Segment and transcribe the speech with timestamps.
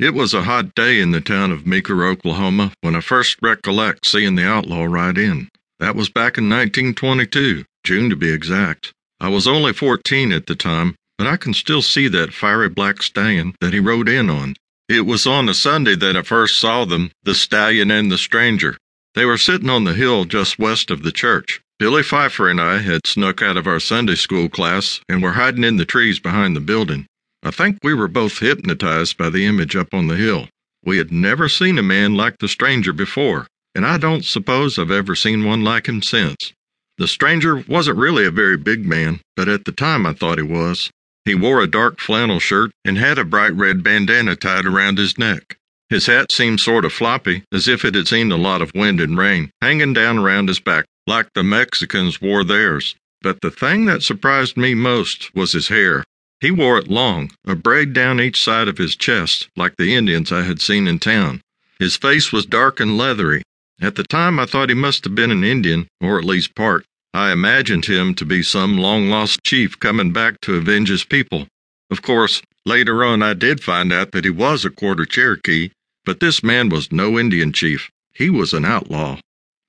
[0.00, 4.06] It was a hot day in the town of Meeker, Oklahoma, when I first recollect
[4.06, 5.50] seeing the outlaw ride in.
[5.78, 8.94] That was back in 1922, June to be exact.
[9.20, 13.02] I was only 14 at the time, but I can still see that fiery black
[13.02, 14.54] stallion that he rode in on.
[14.88, 18.78] It was on a Sunday that I first saw them, the stallion and the stranger.
[19.14, 21.60] They were sitting on the hill just west of the church.
[21.78, 25.64] Billy Pfeiffer and I had snuck out of our Sunday school class and were hiding
[25.64, 27.06] in the trees behind the building.
[27.42, 30.48] I think we were both hypnotized by the image up on the hill.
[30.84, 34.90] We had never seen a man like the stranger before, and I don't suppose I've
[34.90, 36.52] ever seen one like him since.
[36.98, 40.44] The stranger wasn't really a very big man, but at the time I thought he
[40.44, 40.90] was.
[41.24, 45.18] He wore a dark flannel shirt and had a bright red bandana tied around his
[45.18, 45.56] neck.
[45.88, 49.00] His hat seemed sort of floppy, as if it had seen a lot of wind
[49.00, 52.94] and rain, hanging down around his back like the Mexicans wore theirs.
[53.22, 56.04] But the thing that surprised me most was his hair.
[56.40, 60.32] He wore it long, a braid down each side of his chest, like the Indians
[60.32, 61.42] I had seen in town.
[61.78, 63.42] His face was dark and leathery.
[63.80, 66.84] At the time, I thought he must have been an Indian, or at least part.
[67.12, 71.46] I imagined him to be some long lost chief coming back to avenge his people.
[71.90, 75.70] Of course, later on, I did find out that he was a quarter Cherokee,
[76.04, 77.90] but this man was no Indian chief.
[78.14, 79.18] He was an outlaw.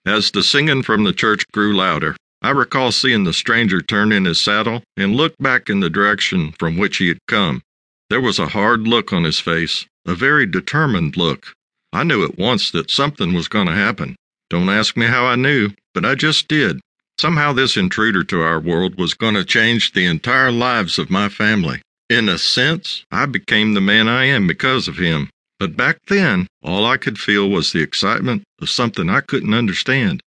[0.05, 4.25] As the singing from the church grew louder, I recall seeing the stranger turn in
[4.25, 7.61] his saddle and look back in the direction from which he had come.
[8.09, 11.53] There was a hard look on his face, a very determined look.
[11.94, 14.16] I knew at once that something was going to happen.
[14.50, 16.80] Don't ask me how I knew, but I just did.
[17.20, 21.30] Somehow, this intruder to our world was going to change the entire lives of my
[21.30, 21.81] family.
[22.09, 25.30] In a sense, I became the man I am because of him.
[25.59, 30.22] But back then, all I could feel was the excitement of something I couldn't understand.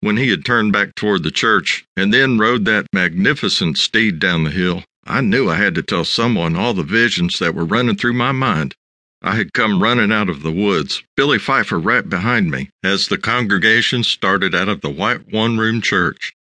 [0.00, 4.44] When he had turned back toward the church and then rode that magnificent steed down
[4.44, 7.96] the hill, I knew I had to tell someone all the visions that were running
[7.96, 8.74] through my mind.
[9.22, 13.18] I had come running out of the woods, Billy Pfeiffer right behind me, as the
[13.18, 16.35] congregation started out of the white one room church.